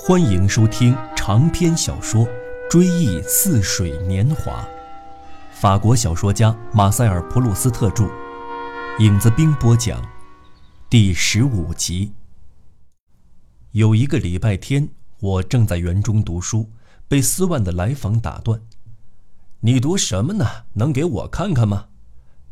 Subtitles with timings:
[0.00, 2.24] 欢迎收听长篇小说
[2.70, 4.62] 《追忆似水年华》，
[5.52, 8.08] 法国小说家马塞尔·普鲁斯特著，
[9.00, 10.00] 影子兵播讲，
[10.88, 12.12] 第十五集。
[13.72, 14.88] 有一个礼拜天，
[15.20, 16.70] 我正在园中读书，
[17.08, 18.62] 被斯万的来访打断
[19.60, 20.46] ：“你读什么呢？
[20.74, 21.88] 能给我看看吗？”“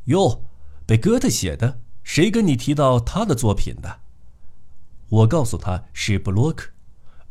[0.07, 0.43] 哟，
[0.85, 1.81] 被哥特写的？
[2.03, 4.01] 谁跟你提到他的作品的？”
[5.09, 6.71] 我告诉他是布洛克。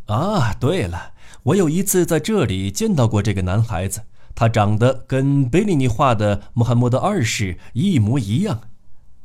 [0.08, 4.02] 啊，对了，我有一次在这里见到过这个男孩子，
[4.36, 8.62] 他长得跟贝利尼画的穆罕默德二世一模一样，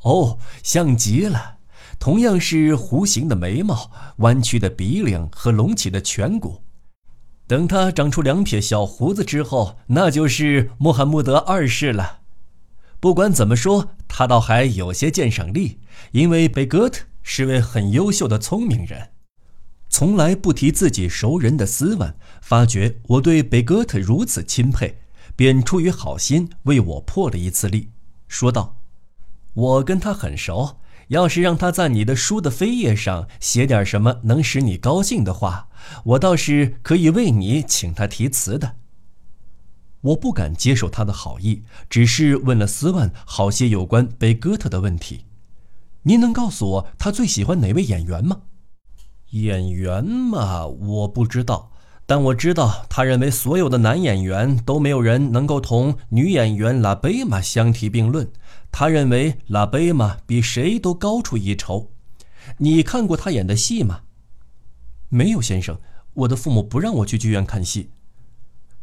[0.01, 1.57] 哦，像极了，
[1.99, 6.61] 同样是弧形的眉毛、弯曲的鼻梁和隆起的颧骨。
[7.45, 12.21] 等他长出两撇小胡子之后，那就是穆罕默德二世了。
[12.99, 15.79] 不管怎么说，他倒还有些鉴赏力，
[16.11, 19.09] 因为贝戈特是位很优秀的聪明人。
[19.93, 24.95] 从来不提自己熟人的斯万，发觉我对贝戈特如此钦佩，
[25.35, 27.89] 便出于好心为我破了一次例，
[28.29, 28.77] 说道
[29.53, 30.77] ：“我跟他很熟，
[31.09, 35.67] 要是让他在你的书的扉页上写点什么能使你高兴的话，
[36.05, 38.77] 我倒是可以为你请他题词的。”
[39.99, 45.25] 我不敢接受他的好意，只是问了斯万好些有关贝戈特的问题。
[46.03, 48.43] 您能告诉我他最喜欢哪位演员吗？
[49.31, 51.71] 演员嘛，我不知道，
[52.05, 58.29] 但我知道他认为所有的男演员都没有人能够同女演员拉贝玛相提并论。
[58.71, 61.91] 他认为拉贝玛比谁都高出一筹。
[62.57, 64.01] 你看过他演的戏吗？
[65.07, 65.79] 没有，先生，
[66.13, 67.91] 我的父母不让我去剧院看戏。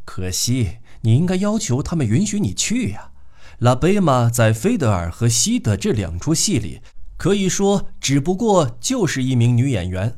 [0.06, 3.10] 可惜，你应该要求他们允许你去呀。
[3.58, 6.80] 拉贝玛在《菲德尔》和《西德》这两出戏里，
[7.19, 10.16] 可以说只不过就是一名女演员。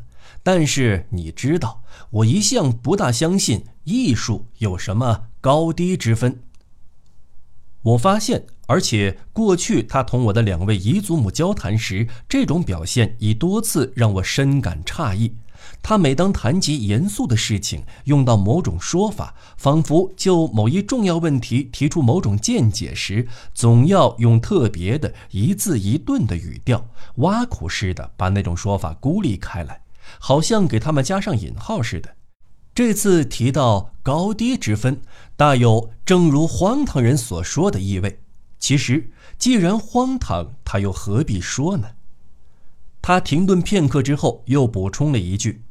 [0.52, 6.42] 但是你知道，我一向不大相信艺术有什么高低之分。
[7.82, 15.36] 我发现，而且过去他同我的两位姨祖母交谈时，这种表现已多次让我深感诧异。
[15.80, 26.84] 他每当谈及严肃的事情，用到某种说法，仿佛就某一重要问题提出某种见解时，总要用特别的一字一顿的语调，
[27.18, 29.80] 挖苦似的把那种说法孤立开来。
[30.18, 32.16] 好像给他们加上引号似的。
[32.74, 35.02] 这次提到高低之分，
[35.36, 38.22] 大有正如荒唐人所说的意味。
[38.58, 41.90] 其实，既然荒唐，他又何必说呢？
[43.02, 45.62] 他停顿片刻之后，又补充了一句：“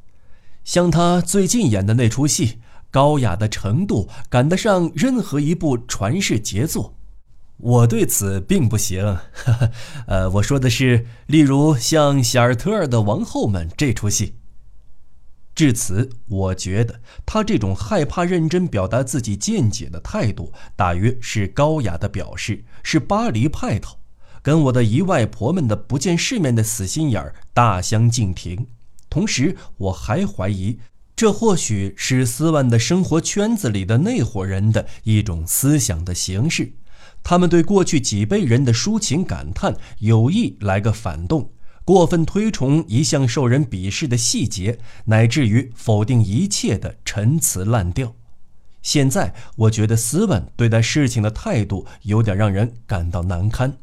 [0.66, 2.60] 像他最近演的那出戏，
[2.92, 6.96] 高雅的程度赶得上任何一部传世杰作。”
[7.62, 9.18] 我对此并不行，
[10.08, 14.36] 呃，我说的是，例如像夏尔特尔的《王后们》这出戏。
[15.53, 23.97] 至此，我觉得他这种害怕认真表达自己见解的态度，大约是高雅的表示，是巴黎派头，
[24.41, 28.68] 跟我的姨外婆们的不见世面的死心眼儿大相径庭。
[29.09, 30.80] 同时，我还怀疑，
[31.14, 36.72] 这或许是斯万的生活圈子里的那伙人的一种思想的形式。
[37.24, 41.52] 他们对过去几辈人的抒情感叹有意来个反动，
[41.85, 48.16] 过分推崇一向受人鄙视的细节，乃至于否定一切的陈词滥调。
[48.81, 53.78] 现在我觉得斯文对待事情的态度有点让人感到难堪。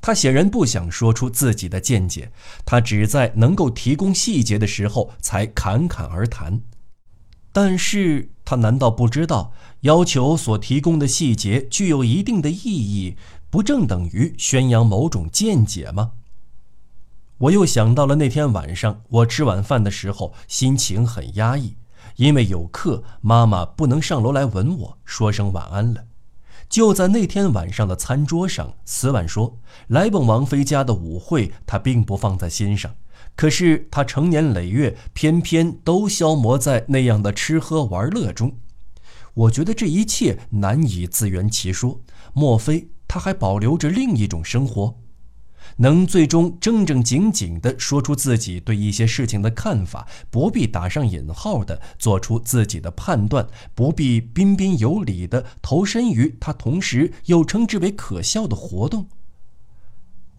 [0.00, 2.32] 他显然不想说出自己的见解，
[2.64, 6.60] 他只在能够提供细节的时候才侃侃而谈。
[7.52, 13.16] 但是他难道不知道，要求所提供的细节具有一定的意义，
[13.50, 16.12] 不正等于宣扬某种见解吗？
[17.38, 21.74] 我又想到了那天晚上，我吃晚饭的时候，心情很压抑，
[22.16, 26.04] 因为有课，妈妈不能上楼来吻我，说声晚安了。
[26.68, 32.94] 就在那天晚上的餐桌上，斯万说：“莱翁王妃家的舞会，他并不放在心上。”
[33.34, 38.58] 可是他成年累月，偏偏都消磨在那样的吃喝玩乐中。
[39.34, 42.02] 我觉得这一切难以自圆其说。
[42.34, 44.98] 莫非他还保留着另一种生活，
[45.76, 59.08] 能最终正正经经地说出自己对一些事情的看法，不必打上引号的做出自己的判断，不必彬彬有礼地投身于他同时又称之为可笑的活动？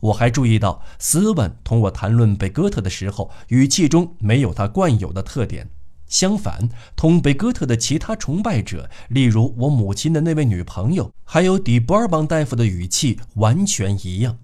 [0.03, 5.69] 我还注意到，斯文同我谈论贝戈特的时候，语气中没有他惯有的特点。
[6.07, 14.37] 相反，同贝戈特的其他崇拜者，例如我母亲的那位女朋友，还有迪波尔邦大夫的语气完全一样。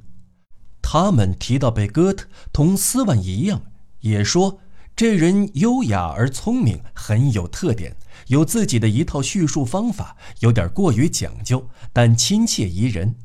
[0.82, 3.62] 他们提到贝戈特，同斯文一样，
[4.00, 4.60] 也说
[4.96, 7.98] 这人优雅而聪明，很有特点，
[8.28, 13.16] 有自己的一套叙述方法，有点过于讲究，但亲切宜人。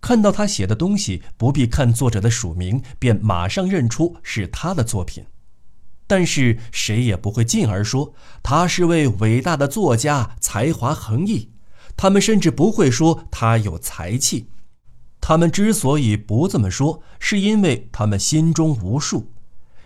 [0.00, 5.24] 看到他写的东西，不必看作者的署名，便马上认出是他的作品。
[6.06, 11.50] 但是谁也不会进而说他是位伟大的作家，才华横溢。
[11.96, 14.48] 他们甚至不会说他有才气。
[15.20, 19.32] 他们之所以不这么说，是因为他们心中无数。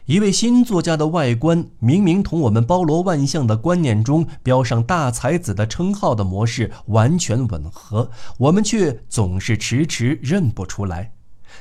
[0.07, 11.13] 一位新作家的外观明明同我们包罗万象的观念中标上大才子的称号的模式完全吻合，我们却总是迟迟认不出来。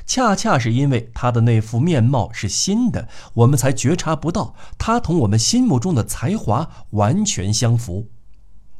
[0.04, 8.08] 恰恰是因为他的那副面貌是新的，我们才觉察不到他同我们心目中的才华完全相符。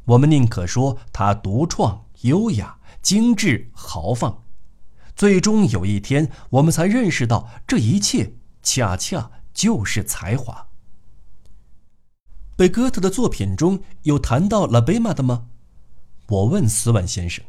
[0.07, 4.43] 我们宁可说他独创、优雅、精致、豪放。
[5.15, 9.31] 最终有一天，我们才认识到这一切恰恰。
[9.53, 10.69] 就是才华。
[12.57, 15.47] 贝哥特的作品中有谈到拉贝玛的吗？
[16.29, 17.45] 我问斯万先生。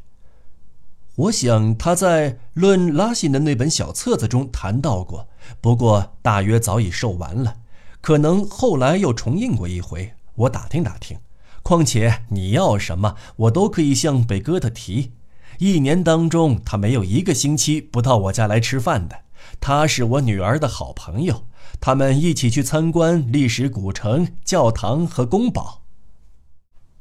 [1.16, 5.28] 我想他在论拉辛的那本小册子中谈到过，
[5.62, 7.58] 不过大约早已售完了，
[8.02, 10.14] 可能后来又重印过一回。
[10.36, 11.20] 我打听打听。
[11.62, 15.12] 况且你要什么，我都可以向贝哥特提。
[15.60, 19.23] 一年当中，他没有一个星期不到我家来吃饭的。
[19.60, 21.46] 他是我女儿的好朋友。
[21.80, 25.82] 他们一起去参观历史古城、教堂和宫堡。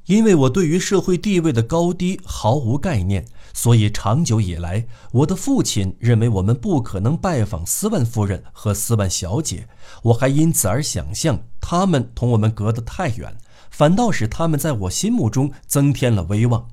[0.07, 3.25] 因为我对于社会地位的高低毫无概念，
[3.55, 9.69] 所以长久以来，我的父亲认为我们不可能拜访斯万夫人和斯万小姐。
[10.03, 13.37] 我还因此而想象他们同我们隔得太远，
[13.71, 16.67] 反倒使他们在我心目中增添了威望。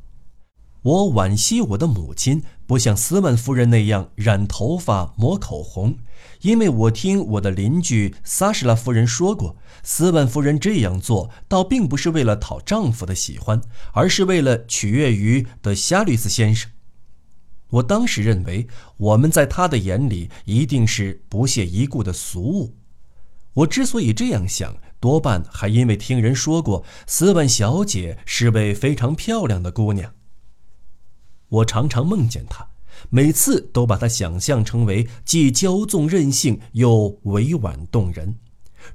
[0.89, 5.95] 我惋惜我的母亲不像斯万夫人那样染头发、抹口红。
[6.41, 13.62] 因为我听我的邻居萨什拉夫人说过，斯万夫人这样做倒并不是为了讨丈夫的喜欢，
[13.94, 16.71] 而是为了取悦于德夏律斯先生。
[17.69, 18.65] 我当时认为，
[18.97, 22.74] 我们在他的眼里一定是不屑一顾的俗物。
[23.53, 30.12] 我之所以这样想，多半还因为听人说过斯万小姐是位非常漂亮的姑娘。
[31.50, 32.68] 我常常梦见他。
[33.10, 38.36] 每次都把他想象成为既骄纵任性又委婉动人，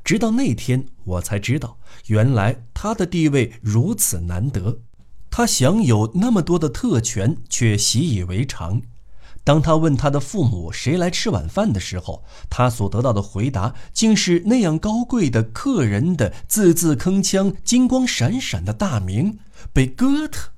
[0.04, 4.80] 直到那天我才知道，原来他的地位如此难得。
[5.30, 8.82] 他享有那么多的特权，却习以为常。
[9.42, 19.38] 当他问他的父母谁来吃晚饭的时候，他所得到的回答竟是那样高贵的客人的字字铿锵、金光闪闪的大名——
[19.74, 20.53] 贝戈特。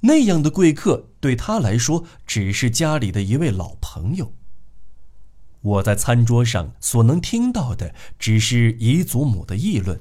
[0.00, 4.32] 那样的贵客对他来说只是家里的一位老朋友。
[5.60, 10.00] 我在餐桌上所能听到的只是姨祖母的议论，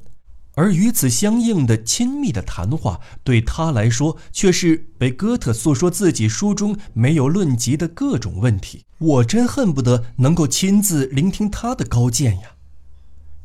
[0.54, 8.86] 而与此相应的亲密的谈话对他来说却是被哥特诉说自己书中没有论及的各种问题。
[9.00, 12.52] 我真恨不得能够亲自聆听他的高见呀！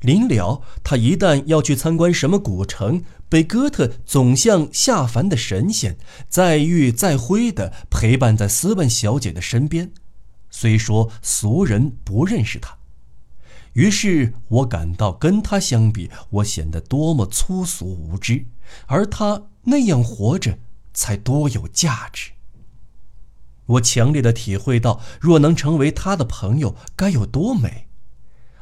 [0.00, 5.96] 临了，他一旦要去参观什么古城，贝哥特总像下凡的神仙，
[6.28, 9.90] 再玉再灰的陪伴在斯万小姐的身边。
[10.50, 12.76] 虽说俗人不认识他，
[13.72, 18.44] 于是我感到跟他相比，我显得多么粗俗无知，
[18.84, 20.58] 而他那样活着
[20.92, 22.32] 才多有价值。
[23.64, 27.88] 我强烈的体会到，若能成为他的朋友，该有多美。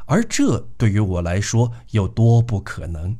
[0.06, 3.18] 而这对于我来说有多不可能，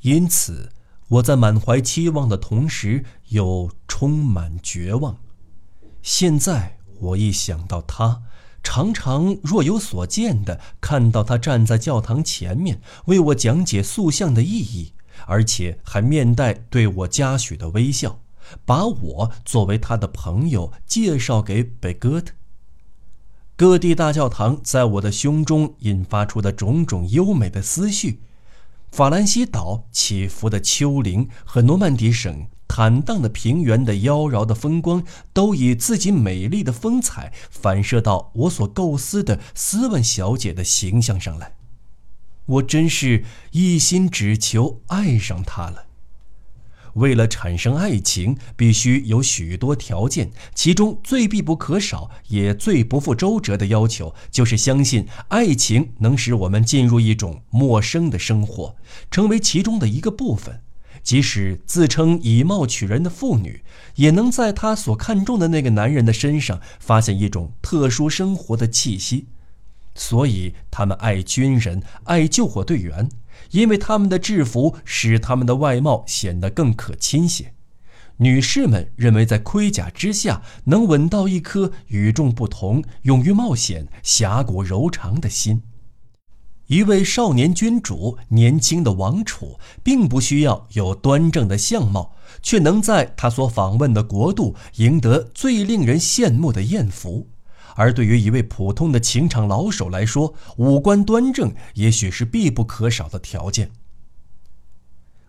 [0.00, 0.72] 因此
[1.08, 5.18] 我在满怀期望的同时又充满绝望。
[6.02, 8.22] 现在我一想到他，
[8.62, 14.92] 常常若有所见的看到他站在教堂前面为我讲解塑像的意义，
[15.26, 18.20] 而且还面带对我嘉许的微笑，
[18.64, 22.34] 把我作为他的朋友介绍给贝戈特。
[23.56, 28.22] 各地大教堂在我的胸中引发出的种种优美的思绪，
[28.90, 41.54] 法兰西岛起伏的丘陵和诺曼底省坦荡的平原的妖娆的风光，都以自己美丽的风采反射到我所构思的斯文小姐的形象上来。
[42.46, 45.87] 我真是一心只求爱上她了。
[46.94, 58.76] 为了产生爱情，必须有许多条件，其中最必不可少也最不负周折的要求，就是相信爱情能使我们进入一种陌生的生活，
[59.10, 60.60] 成为其中的一个部分。
[61.00, 63.62] 即使自称以貌取人的妇女，
[63.94, 69.28] 也能在她所看重的那个男人的身上发现一种特殊生活的气息。
[69.94, 73.08] 所以他们爱军人，爱救火队员，
[73.50, 77.54] 因为他们的制服使他们的外貌显得更可亲些。
[78.18, 85.62] 女士们认为，在盔甲之下能吻到一颗与众不同、勇于冒险、侠骨柔肠的心。
[86.66, 97.28] 一位少年君主，年轻的王储，并不需要有端正的相貌，却能在他所访问的国度赢得最令人羡慕的艳福。
[97.78, 103.70] 而对于一位普通的情场老手来说，五官端正也许是必不可少的条件。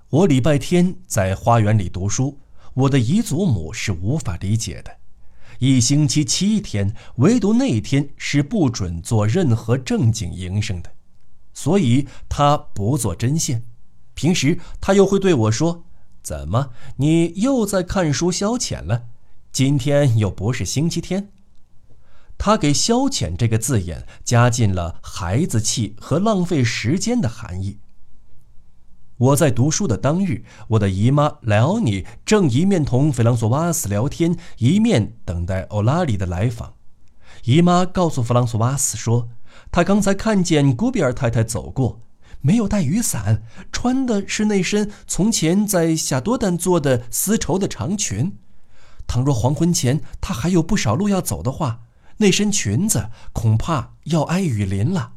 [0.09, 2.39] 我礼拜天在花园里读书。
[2.73, 4.97] 我的姨祖母是无法理解的，
[5.59, 10.91] 一星期七天，唯独那天是不准做任何正经营生的，
[11.53, 13.63] 所以她不做针线。
[14.15, 15.83] 平时她又会对我说
[16.23, 19.03] ：“怎么，你又在看书消遣了？
[19.51, 21.31] 今天又不是星期天。”
[22.39, 27.79] 他给“消遣”这个字眼加进了孩子气和浪费时间的含义。
[29.17, 36.75] 我在读书的当日，我的姨妈莱奥尼正一面同弗朗索瓦斯聊天，一面等待欧拉里的来访。
[37.43, 39.27] 姨妈告诉弗朗索瓦斯说，
[39.69, 41.99] 她刚才看见古比尔太太走过，
[42.39, 43.43] 没有带雨伞，
[43.73, 48.37] 穿的是那身从前在夏多丹做的丝绸的长裙。
[49.05, 51.81] 倘若黄昏前她还有不少路要走的话，
[52.19, 55.13] 那身裙子恐怕要挨雨淋了。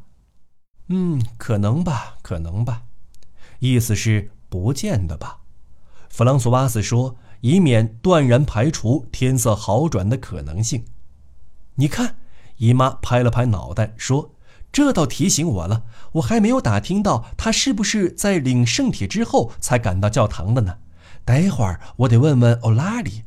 [0.87, 2.83] 嗯，可能吧，可能吧。
[3.59, 5.39] 意思是不见得吧，
[6.09, 10.85] 弗朗索瓦斯说，以免断然排除天色好转的可能性。
[11.75, 12.17] 你看，
[12.57, 14.35] 姨妈拍了拍脑袋说
[14.71, 15.83] ：“这倒提醒我了，
[16.13, 20.77] 我还没有打听到他是不是在领圣体之后才赶到教堂的呢。
[21.25, 23.23] 待会儿我得问问欧拉里。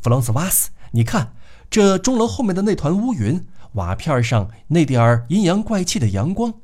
[0.00, 1.34] 弗朗索瓦斯，你看，
[1.70, 6.54] 这钟楼后面的那团乌云，瓦片上那点儿阴阳怪气的阳光。”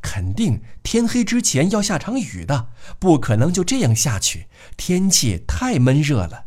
[0.00, 2.68] 肯定天黑之前要下场雨的，
[3.00, 4.46] 不可能就这样下去。
[4.76, 6.44] 天气太闷热了，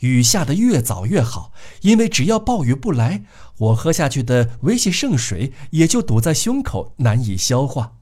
[0.00, 3.22] 雨下得越早越好，因为只要暴雨不来，
[3.56, 7.94] 我喝下去的维系圣水也就堵在胸口，难以消化。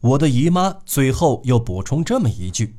[0.00, 2.76] 我的姨妈最后又补充这么一句：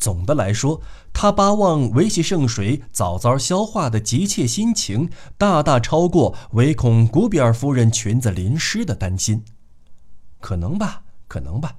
[0.00, 0.80] 总的来说，
[1.12, 9.44] 他巴望维系圣水早早消化的急切心情，大大超过唯恐古比尔夫人裙子淋湿的担心。
[10.40, 11.76] 可能吧，可能吧。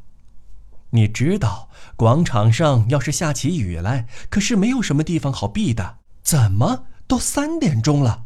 [0.91, 5.97] 你知道，广场上要是下起雨来，可是没有什么地方好避的。
[6.21, 8.25] 怎么都三点钟了？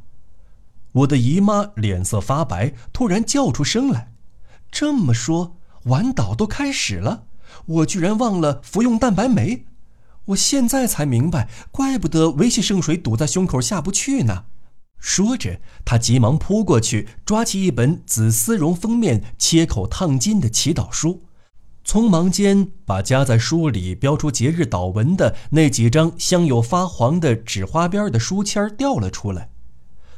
[0.92, 4.12] 我的姨妈脸色发白，突然叫出声来。
[4.70, 7.28] 这么说，晚祷都开始了，
[7.66, 9.66] 我居然忘了服用蛋白酶。
[10.26, 14.46] 我现在才明白，怪不得维系圣水堵在胸口下不去呢。
[14.98, 21.22] 说着，他急忙扑过去，抓起一本紫丝绒封面、切口烫金的祈祷书，
[21.86, 29.50] 匆忙间把夹在书里标出节日祷文的那几张镶有发黄的纸花边的书签掉了出来。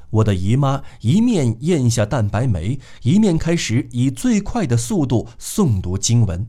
[0.10, 6.48] 我的姨妈一面咽下蛋白酶，一面开始以最快的速度诵读经文，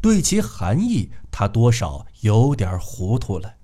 [0.00, 3.54] 对其含义，他多少有点糊涂了。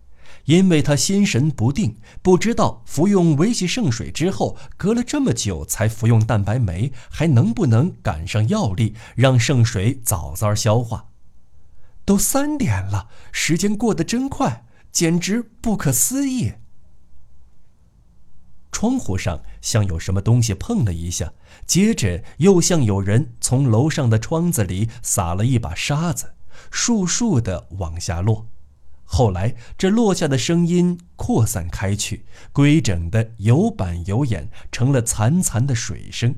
[0.46, 11.06] 因为他心神不定，不知道服用维系圣水之后，隔了这么久才服用蛋白酶，还能不能赶上药力，让圣水早早消化。
[12.04, 16.52] 都三点了，时间过得真快，简直不可思议。
[18.74, 21.32] 窗户上像有什么东西碰了一下，
[21.64, 26.34] 接着又像有人从楼上的窗子里撒了一把沙子，
[26.72, 28.48] 簌簌地往下落。
[29.04, 36.34] 后来，这落下的声音扩散开去，规整的有板有眼，成了潺潺的水声，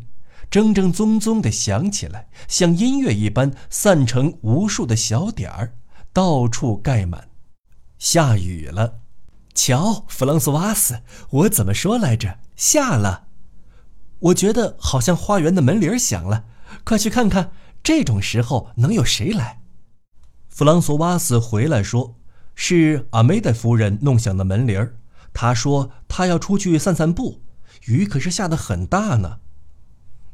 [0.50, 5.72] 铮铮宗宗地响起来，像音乐一般，散成无数的小点儿，
[6.12, 7.28] 到处盖满。
[7.98, 8.98] 下雨了，
[9.56, 12.38] 瞧，弗朗索瓦斯，我怎么说来着？
[12.54, 13.24] 下了。
[14.20, 16.44] 我觉得好像花园的门铃响了，
[16.84, 17.50] 快去看看。
[17.82, 19.62] 这种时候能有谁来？
[20.48, 22.14] 弗朗索瓦斯回来说。
[22.58, 24.96] 是阿梅戴夫人弄响的门铃儿。
[25.34, 27.42] 她说她要出去散散步，
[27.84, 29.40] 雨可是下得很大呢。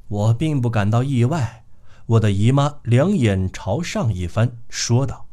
[0.07, 1.65] 我并不感到意外。
[2.07, 5.27] 我的姨妈两眼朝上一翻，说道：“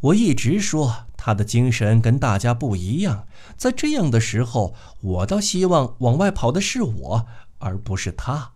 [0.00, 7.26] 我一直说他的精神跟大家不一样，在这样的时候，我倒希望往外跑的是我，
[7.58, 8.50] 而不是他。”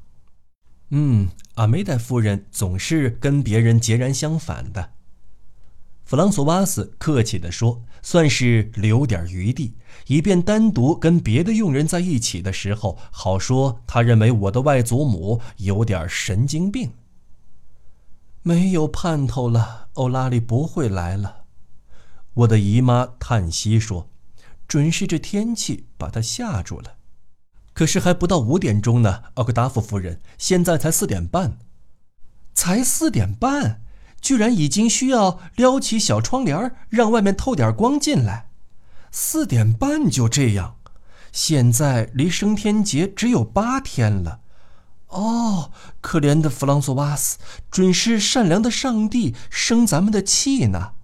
[0.90, 4.90] 嗯，阿梅戴夫人总是跟别人截然相反的。
[6.04, 9.74] 弗朗索瓦斯客气地说：“算是留点余地，
[10.08, 16.90] 以便单独跟别的佣人在一起的时候，好说他认为我的外祖母有点神经病。”
[18.42, 21.45] 没有盼头了，欧拉里不会来了。
[22.36, 24.10] 我的姨妈叹息说
[24.68, 26.96] ：“准是这天气把她吓住了。”
[27.72, 31.58] 可是还不到五点钟呢，奥克达夫夫人，现在才四点半，
[32.54, 33.82] 才四点半。
[34.20, 38.48] 居然已经需要撩起小窗帘，让外面透点光进来。
[39.12, 40.76] 四点半就这样，
[41.32, 44.40] 现在离升天节只有八天了。
[45.08, 47.38] 哦，可怜的弗朗索瓦斯，
[47.70, 50.94] 准是善良的上帝生咱们的气呢。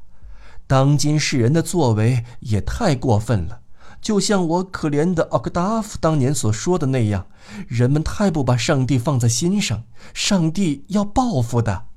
[0.72, 3.60] 当今世人的作为也太过分了，
[4.00, 7.26] 就像我可怜的奥克达夫当年所说的那样，
[7.68, 11.88] 人们太不把上帝放在心上，上帝要报复的。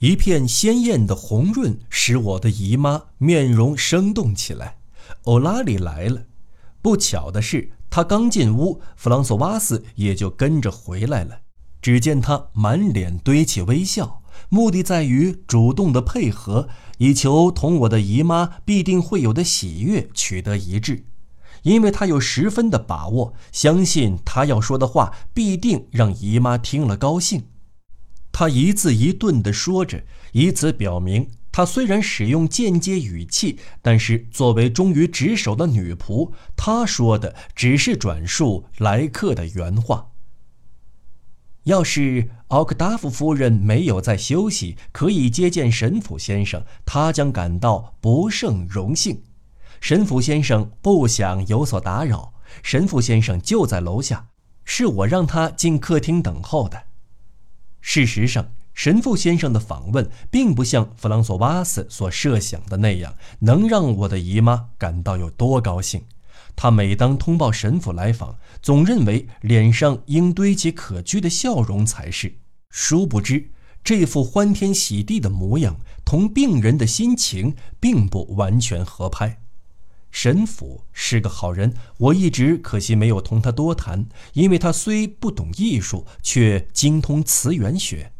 [0.00, 4.76] 一片鲜艳的红润使我的姨妈面容生动起来。
[5.22, 6.24] 欧拉里来了，
[6.82, 11.38] 不巧的是，他刚进屋，弗朗索瓦斯也就跟着回来了。
[11.80, 14.19] 只见他满脸堆起微笑，
[14.50, 21.04] 目的在于主动的配合，以求同我的姨妈必定会有的喜悦取得一致，
[21.62, 27.44] 因为他有十分的把握，相信他要说的话必定让姨妈听了高兴。
[28.32, 40.08] 他一字一顿地说着，以此表明，他虽然使用间接语气，但是作为忠于职守的女仆，他说的只是转述来客的原话。
[41.64, 49.22] 要是奥克达夫夫人没有在休息，可以接见神父先生，他将感到不胜荣幸。
[49.80, 54.26] 神父先生不想有所打扰，神父先生就在楼下，
[54.64, 56.82] 是我让他进客厅等候的。
[57.80, 66.02] 事实上，神父先生的访问并不像弗朗索瓦斯所设想的那样，能让我的姨妈感到有多高兴。
[66.54, 72.36] 他每当通报神父来访，总认为脸上应堆起可掬的笑容才是。
[72.70, 73.50] 殊不知，
[73.82, 79.40] 这副欢天喜地的模样同病人的心情并不完全合拍。
[80.10, 88.12] 神父是个好人，我一直可惜没有同他多谈，因为他虽不懂艺术，却精通词源学。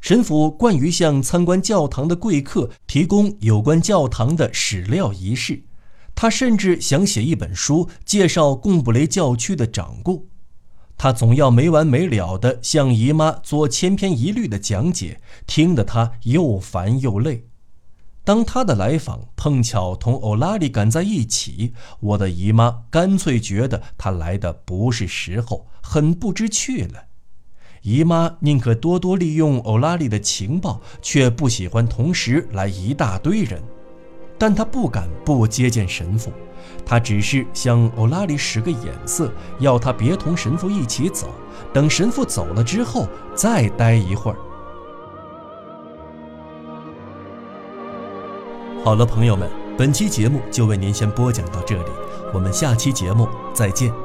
[0.00, 5.64] 神父惯于向参观教堂的贵客提供有关教堂的史料仪式，
[6.14, 10.28] 他甚至想写一本书介绍贡布雷教区的掌故。
[10.96, 17.48] 他总要没完没了地向姨妈做千篇一律的讲解，听得他又烦又累。
[18.22, 27.06] 当他的来访碰巧同欧拉里赶在一起，我的姨妈干脆觉得他来的不是时候，很不知趣了。
[27.82, 33.62] 姨妈宁可多多利用欧拉里的情报，却不喜欢同时来一大堆人。
[34.38, 36.32] 但他不敢不接见神父，
[36.84, 41.28] 他只是向欧拉里使个眼色，要他别同神父一起走，
[41.72, 44.36] 等神父走了之后再待一会儿。
[48.84, 51.90] 好了，朋友们，本期节目就为您先播讲到这里，
[52.34, 54.03] 我们下期节目再见。